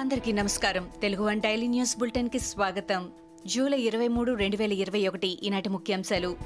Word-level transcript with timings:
అందరికీ 0.00 0.32
నమస్కారం. 0.32 0.90
Telugu 1.02 1.24
one 1.24 1.40
daily 1.40 1.66
news 1.66 1.98
బులెటిన్కి 1.98 2.38
స్వాగతం. 2.38 3.10
జూలై 3.46 3.80
ఇరవై 3.80 4.08
మూడు 4.08 4.32
రెండు 4.32 4.56
వేల 4.56 4.72
ఇరవై 4.72 5.08
ఒకటి 5.08 5.38
ఈనాటి 5.42 5.68
ముఖ్యాంశాలు. 5.68 6.36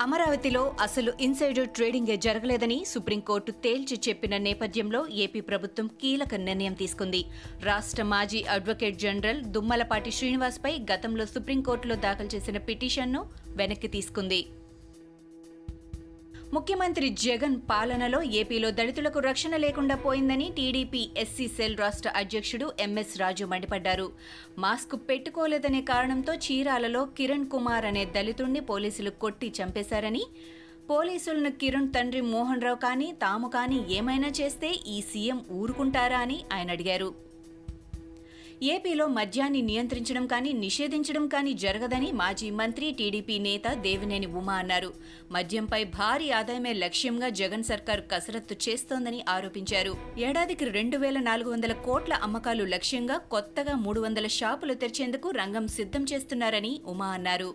అమరావతిలో 0.00 0.74
అసలు 0.80 1.12
ఇన్సైడర్ 1.20 1.68
ట్రేడింగే 1.68 2.16
జరగలేదని 2.16 2.84
సుప్రీంకోర్టు 2.84 3.52
తేల్చి 3.52 4.00
చెప్పిన 4.08 4.36
నేపథ్యంలో 4.36 5.08
ఏపీ 5.08 5.40
ప్రభుత్వం 5.40 5.86
కీలక 5.86 6.34
నిర్ణయం 6.34 6.72
తీసుకుంది. 6.72 7.24
రాష్ట్ర 7.62 8.02
మాజీ 8.02 8.42
అడ్వకేట్ 8.42 8.98
జనరల్ 8.98 9.42
దుమ్మలపాటి 9.42 10.10
శ్రీనివాస్పై 10.10 10.78
గతంలో 10.92 11.26
సుప్రీంకోర్టులో 11.26 11.94
దాఖలు 11.94 12.26
చేసిన 12.26 12.58
పిటిషన్ను 12.58 13.26
వెనక్కి 13.48 13.88
తీసుకుంది. 13.88 14.46
ముఖ్యమంత్రి 16.54 17.08
జగన్ 17.24 17.56
పాలనలో 17.68 18.18
ఏపీలో 18.38 18.68
దళితులకు 18.78 19.18
రక్షణ 19.26 19.54
లేకుండా 19.64 19.96
పోయిందని 20.04 20.46
టీడీపీ 20.56 21.02
ఎస్సీ 21.22 21.46
సెల్ 21.56 21.76
రాష్ట్ర 21.82 22.08
అధ్యక్షుడు 22.20 22.66
ఎంఎస్ 22.86 23.14
రాజు 23.20 23.44
మండిపడ్డారు. 23.52 24.06
మాస్క్ 24.64 24.96
పెట్టుకోలేదనే 25.10 25.82
కారణంతో 25.92 26.34
చీరాలలో 26.46 27.02
కిరణ్ 27.18 27.46
కుమార్ 27.54 27.86
అనే 27.90 28.04
దళితుణ్ణి 28.16 28.62
పోలీసులు 28.72 29.12
కొట్టి 29.24 29.50
చంపేశారని 29.60 30.24
పోలీసులను 30.90 31.50
కిరణ్ 31.62 31.90
తండ్రి 31.96 32.22
మోహన్ 32.34 32.66
రావు 32.66 32.80
కానీ 32.88 33.10
తాము 33.24 33.48
కానీ 33.56 33.80
ఏమైనా 33.98 34.30
చేస్తే 34.40 34.70
ఈ 34.94 35.00
సీఎం 35.10 35.40
ఊరుకుంటారా 35.60 36.20
అని 36.26 36.40
ఆయన 36.52 36.70
అడిగారు. 36.76 37.10
ఏపీలో 38.62 39.06
మద్యాన్ని 39.06 39.62
నియంత్రించడం 39.62 40.26
కానీ 40.26 40.52
నిషేధించడం 40.52 41.28
కానీ 41.28 41.52
జరగదని 41.52 42.12
మాజీ 42.12 42.50
మంత్రి 42.50 42.90
టీడీపీ 42.90 43.38
నేత 43.38 43.72
దేవినేని 43.72 44.26
ఉమా 44.26 44.54
అన్నారు. 44.54 44.92
మద్యంపై 45.30 45.84
భారీ 45.84 46.30
ఆదాయమే 46.30 46.72
లక్ష్యంగా 46.72 47.28
జగన్ 47.28 47.62
సర్కార్ 47.62 48.00
కసరత్తు 48.12 48.56
చేస్తోందని 48.68 49.24
ఆరోపించారు. 49.28 49.96
ఏడాదికి 50.18 50.64
రెండు 50.64 50.96
వేల 50.96 51.20
నాలుగు 51.20 51.50
వందల 51.50 51.72
కోట్ల 51.72 52.12
అమ్మకాలు 52.12 52.64
లక్ష్యంగా 52.64 53.16
కొత్తగా 53.16 53.76
మూడు 53.76 54.00
వందల 54.00 54.26
షాపులు 54.26 54.74
తెరిచేందుకు 54.74 55.30
రంగం 55.30 55.66
సిద్ధం 55.68 56.04
చేస్తున్నారని 56.12 56.80
ఉమా 56.86 57.06
అన్నారు. 57.06 57.54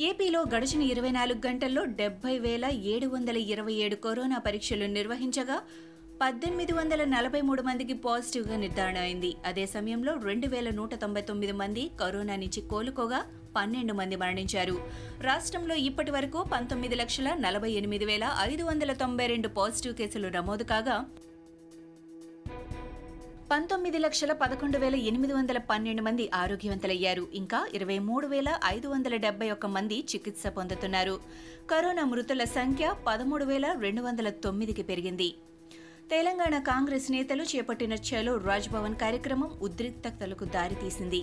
ఏపీలో 0.00 0.44
గడిచిన 0.54 0.82
ఇరవై 0.82 1.10
నాలుగు 1.10 1.46
గంటల్లో 1.46 1.84
డెబ్బై 1.84 2.38
వేల 2.38 2.64
ఏడు 2.64 3.06
వందల 3.06 3.36
ఇరవై 3.36 3.72
ఏడు 3.72 3.96
కరోనా 3.96 4.38
పరీక్షలు 4.38 4.84
నిర్వహించగా 4.84 5.62
పద్దెనిమిది 6.22 6.72
వందల 6.72 7.04
నలభై 7.04 7.40
మూడు 7.40 7.62
మందికి 7.62 7.92
పాజిటివ్గా 7.92 8.56
నిర్ధారణ 8.56 8.98
అయింది. 8.98 9.36
అదే 9.44 9.66
సమయంలో 9.66 10.12
రెండు 10.24 10.46
వేల 10.46 10.70
నూట 10.70 10.94
తొంభై 10.94 11.22
తొమ్మిది 11.22 11.52
మంది 11.52 11.90
కరోనా 12.00 12.36
నుంచి 12.36 12.60
కోలుకోగా 12.60 13.20
పన్నెండు 13.56 13.92
మంది 13.92 14.16
మరణించారు. 14.16 14.76
రాష్ట్రంలో 15.20 15.74
ఇప్పటి 15.74 16.10
వరకు 16.10 16.44
పంతొమ్మిది 16.52 16.94
లక్షల 16.94 17.34
నలభై 17.34 17.70
ఎనిమిది 17.70 18.04
వేల 18.04 18.36
ఐదు 18.40 18.62
వందల 18.62 18.92
తొంభై 18.92 19.26
రెండు 19.26 19.48
పాజిటివ్ 19.48 19.94
కేసులు 19.94 20.28
నమోదు 20.28 20.62
కాగా 20.62 21.04
పంతొమ్మిది 23.50 23.98
లక్షల 23.98 24.32
పదకొండు 24.32 24.78
వేల 24.78 24.96
ఎనిమిది 24.96 25.32
వందల 25.32 25.58
పన్నెండు 25.58 26.02
మంది 26.02 26.30
ఆరోగ్యవంతులయ్యారు. 26.34 27.28
ఇంకా 27.34 27.68
ఇరవై 27.74 27.98
మూడు 27.98 28.26
వేల 28.26 28.58
ఐదు 28.66 28.88
వందల 28.88 29.16
డెబ్బై 29.16 29.50
ఒక్క 29.50 29.66
మంది 29.66 30.00
చికిత్స 30.00 30.46
పొందుతున్నారు. 30.46 31.20
కరోనా 31.70 32.04
మృతుల 32.04 32.44
సంఖ్య 32.44 32.94
పదమూడు 33.06 33.44
వేల 33.44 33.76
రెండు 33.78 34.02
వందల 34.02 34.30
తొమ్మిదికి 34.30 34.82
పెరిగింది. 34.82 35.34
తెలంగాణ 36.12 36.54
కాంగ్రెస్ 36.58 37.04
నేతలు 37.14 37.42
చేపట్టిన 37.50 37.94
చలో 38.06 38.32
రాజ్భవన్ 38.46 38.96
కార్యక్రమం 39.02 39.50
ఉద్రిక్తతలకు 39.66 40.44
దారితీసింది. 40.54 41.20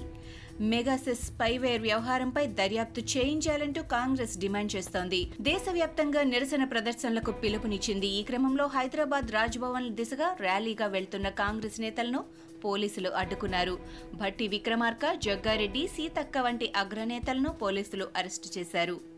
మెగాసెస్ 0.74 1.24
స్పైవేర్ 1.30 1.82
వ్యవహారంపై 1.82 2.44
దర్యాప్తు 2.60 3.02
చేయించాలంటూ 3.14 3.82
కాంగ్రెస్ 3.96 4.36
డిమాండ్ 4.44 4.76
చేస్తోంది. 4.76 5.20
దేశవ్యాప్తంగా 5.50 6.24
నిరసన 6.24 6.64
ప్రదర్శనలకు 6.74 7.34
పిలుపునిచ్చింది. 7.44 8.08
ఈ 8.20 8.24
క్రమంలో 8.24 8.68
హైదరాబాద్ 8.78 9.36
రాజ్భవన్ 9.38 9.90
దిశగా 10.00 10.30
ర్యాలీగా 10.46 10.88
వెళ్తున్న 10.96 11.30
కాంగ్రెస్ 11.44 11.82
నేతలను 11.86 12.24
పోలీసులు 12.66 13.10
అడ్డుకున్నారు. 13.10 13.78
భట్టి 14.16 14.48
విక్రమార్క 14.48 15.06
జగ్గారెడ్డి 15.28 15.88
సీతక్క 15.98 16.38
వంటి 16.38 16.70
అగ్రనేతలను 16.84 17.54
పోలీసులు 17.64 18.08
అరెస్టు 18.16 18.60
చేశారు. 18.60 19.17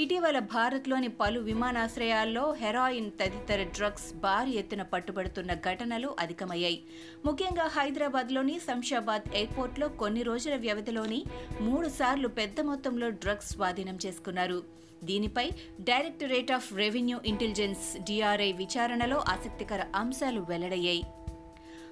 ఇటీవల 0.00 0.38
భారత్లోని 0.38 1.08
పలు 1.08 1.40
విమానాశ్రయాల్లో 1.40 2.52
హెరాయిన్ 2.52 3.10
తదితర 3.10 3.62
డ్రగ్స్ 3.62 4.14
భారీ 4.14 4.50
ఎత్తున 4.50 4.82
పట్టుబడుతున్న 4.82 5.54
ఘటనలు 5.54 6.16
అధికమయ్యాయి. 6.18 6.82
ముఖ్యంగా 7.26 7.66
హైదరాబాద్లోని 7.66 8.58
శంషాబాద్ 8.58 9.34
ఎయిర్పోర్ట్లో 9.34 9.88
కొన్ని 9.88 10.22
రోజుల 10.22 10.56
వ్యవధిలోని 10.56 11.24
మూడు 11.60 11.88
సార్లు 11.88 12.28
పెద్ద 12.28 12.60
మొత్తంలో 12.60 13.08
డ్రగ్స్ 13.10 13.48
స్వాధీనం 13.48 13.98
చేసుకున్నారు. 14.06 14.62
దీనిపై 15.04 15.50
directorate 15.80 16.52
of 16.52 16.74
revenue 16.74 17.20
intelligence 17.26 17.98
DRI 17.98 18.52
విచారణలో 18.52 19.18
ఆసక్తికర 19.28 19.84
అంశాలు 19.96 20.40
వెల్లడయ్యాయి. 20.40 21.02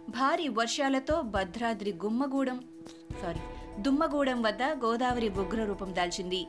భారీ 0.09 0.49
వర్షాలతో 0.49 1.23
భద్రాద్రి 1.23 1.93
గుమ్మగూడెం 2.05 2.61
సారీ 3.23 3.41
దుమ్మగూడెం 3.83 4.43
వద్ద 4.43 4.63
గోదావరి 4.63 5.29
ఉగ్రరూపం 5.29 5.95
దాల్చింది. 5.95 6.47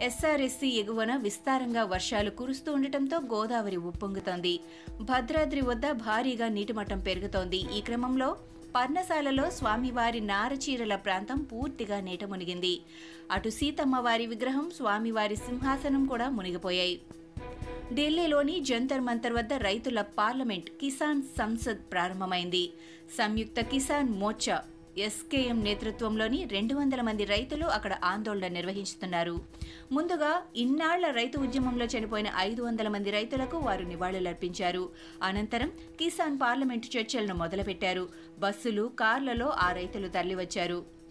ఎస్ఆర్ఎస్సీ 0.00 0.68
ఎగువన 0.68 1.16
విస్తారంగా 1.16 1.84
వర్షాలు 1.84 2.30
కురుస్తూ 2.30 2.72
ఉండటంతో 2.72 3.16
గోదావరి 3.18 3.76
ఉప్పొంగుతోంది. 3.76 4.60
భద్రాద్రి 5.00 5.60
వద్ద 5.60 5.90
భారీగా 5.90 6.48
నీటిమట్టం 6.48 7.00
పెరుగుతోంది. 7.00 7.78
ఈ 7.78 7.80
క్రమంలో 7.80 8.36
పర్ణశాలలో 8.74 9.50
స్వామివారి 9.50 10.20
నారచీరల 10.20 10.94
ప్రాంతం 10.94 11.38
పూర్తిగా 11.42 12.00
నీట 12.00 12.24
మునిగింది. 12.24 12.80
అటు 13.30 13.48
సీతమ్మవారి 13.48 14.26
విగ్రహం 14.26 14.70
స్వామివారి 14.76 15.36
సింహాసనం 15.36 16.06
కూడా 16.06 16.28
మునిగిపోయాయి. 16.28 17.00
ఢిల్లీలోని 17.94 18.60
జంతర్ 18.60 19.00
మంతర్ 19.00 19.32
వద్ద 19.32 19.52
రైతుల 19.52 20.00
పార్లమెంట్ 20.00 20.70
కిసాన్ 20.70 21.22
సంసద్ 21.22 21.92
ప్రారంభమైంది. 21.92 22.72
సంయుక్త 23.18 23.60
కిసాన్ 23.60 24.08
మోర్చా 24.08 24.62
ఎస్కేఎం 24.98 25.64
నేతృత్వంలోని 25.64 26.44
రెండు 26.44 26.74
వందల 26.74 27.00
మంది 27.00 27.24
రైతులు 27.24 27.66
అక్కడ 27.66 27.96
ఆందోళన 28.04 28.48
నిర్వహిస్తున్నారు. 28.48 29.40
ముందుగా 29.92 30.42
ఇన్నాళ్ళ 30.56 31.10
రైతు 31.10 31.38
ఉద్యమంలో 31.38 31.84
చనిపోయిన 31.84 32.32
ఐదు 32.36 32.62
వందల 32.62 32.88
మంది 32.88 33.10
రైతులకు 33.10 33.56
వారు 33.56 33.82
నివాళులర్పించారు. 33.82 34.90
అనంతరం 35.22 35.68
కిసాన్ 35.68 36.40
పార్లమెంటు 36.40 36.98
చర్చలను 36.98 37.34
మొదలుపెట్టారు. 37.34 38.08
బస్సులు 38.38 38.90
కార్లలో 39.00 39.48
ఆ 39.48 39.72
రైతులు 39.72 40.08
తరలివచ్చారు. 40.08 41.02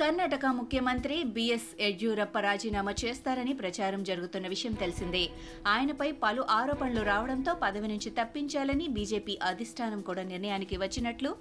కర్ణాటక 0.00 0.46
ముఖ్యమంత్రి 0.46 1.22
బిఎస్ 1.22 1.82
యడ్యూరప్ప 1.82 2.38
రాజీనామా 2.38 2.94
చేస్తారని 3.04 3.52
ప్రచారం 3.52 4.02
జరుగుతున్న 4.02 4.48
విషయం 4.48 4.72
తెలిసిందే. 4.72 5.28
ఆయనపై 5.66 6.12
పలు 6.12 6.42
ఆరోపణలు 6.50 7.02
రావడంతో 7.02 7.54
పదవి 7.54 7.88
నుంచి 7.88 8.10
తప్పించాలని 8.10 8.88
బీజేపీ 8.88 9.38
అధిష్టానం 9.42 10.00
కూడా 10.00 10.22
నిర్ణయానికి 10.22 10.76
వచ్చినట్లు 10.76 11.36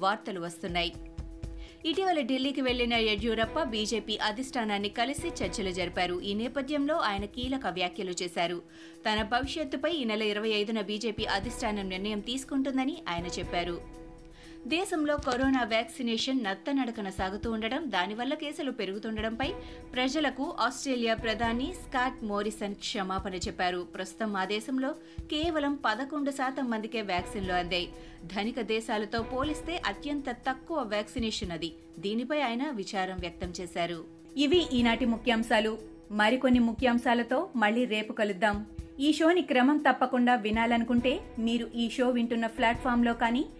వార్తలు 0.00 0.40
వస్తున్నాయి. 0.40 0.92
ఇటీవల 1.86 2.20
ఢిల్లీకి 2.20 2.60
వెళ్ళిన 2.60 2.94
యడ్యూరప్ప 2.94 3.62
బీజేపీ 3.62 4.16
అధిష్టానాన్ని 4.16 4.88
కలిసి 4.88 5.28
చర్చలు 5.28 5.70
జరిపారు. 5.70 6.20
ఈ 6.20 6.34
నేపథ్యంలో 6.34 6.96
ఆయన 6.96 7.24
కీలక 7.24 7.66
వ్యాఖ్యలు 7.66 8.14
చేశారు. 8.22 8.62
తన 9.06 9.22
భవిష్యత్తుపై 9.22 9.92
ఈ 9.92 10.04
నెల 10.04 10.22
ఇరవై 10.22 10.48
ఐదున 10.48 10.80
బీజేపీ 10.80 11.24
అధిష్టానం 11.24 11.88
నిర్ణయం 11.88 12.20
తీసుకుంటుందని 12.20 13.02
ఆయన 13.08 13.26
చెప్పారు. 13.26 14.05
దేశంలో 14.66 15.16
కరోనా 15.16 15.62
వ్యాక్సినేషన్ 15.64 16.44
నత్తనడకన 16.44 17.08
సాగుతూ 17.08 17.50
ఉండడం 17.50 17.82
దానివల్ల 17.90 18.34
కేసులు 18.34 18.70
పెరుగుతుండడంపై 18.70 19.48
ప్రజలకు 19.94 20.56
ఆస్ట్రేలియా 20.60 21.14
ప్రధాని 21.14 21.72
స్కాట్ 21.72 22.24
మోరిసన్ 22.24 22.74
క్షమాపణ 22.74 23.34
చెప్పారు. 23.34 23.86
ప్రస్తుతం 23.94 24.36
ఆ 24.36 24.44
దేశంలో 24.44 24.90
కేవలం 25.32 25.78
పదకొండు 25.84 26.30
శాతం 26.30 26.70
మందికే 26.70 27.02
వ్యాక్సిన్లు 27.02 27.52
అందాయి. 27.52 27.88
ధనిక 28.24 28.60
దేశాలతో 28.60 29.22
పోలిస్తే 29.22 29.82
అత్యంత 29.86 30.30
తక్కువ 30.30 30.78
వ్యాక్సినేషన్ 30.78 31.50
అది. 31.50 31.72
దీనిపై 31.98 32.40
ఆయన 32.40 32.70
విచారం 32.70 33.16
వ్యక్తం 33.20 33.52
చేశారు. 33.60 34.04
ఇవి 34.36 34.66
ఈనాటి 34.72 35.04
ముఖ్యాంశాలు. 35.04 35.78
మరికొన్ని 36.10 36.60
ముఖ్యాంశాలతో 36.60 37.50
మళ్ళీ 37.56 37.84
రేపు 37.84 38.12
కలుద్దాం. 38.12 38.66
ఈ 39.00 39.12
షోని 39.12 39.42
క్రమం 39.42 39.76
తప్పకుండా 39.76 40.34
వినాలనుకుంటే 40.34 41.20
మీరు 41.38 41.70
ఈ 41.74 41.90
షో 41.90 42.08
వింటున్న 42.08 42.46
ప్లాట్ఫామ్లో 42.46 43.14
కానీ 43.14 43.44